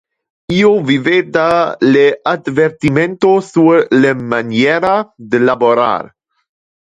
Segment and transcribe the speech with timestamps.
[0.59, 1.43] Io videva
[1.89, 4.95] le advertimento sur le maniera
[5.35, 6.11] de laborar.